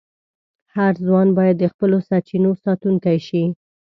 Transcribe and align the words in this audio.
هر 0.75 0.93
ځوان 1.05 1.27
باید 1.37 1.55
د 1.59 1.65
خپلو 1.73 1.97
سرچینو 2.07 2.51
ساتونکی 2.63 3.17
شي. 3.27 3.43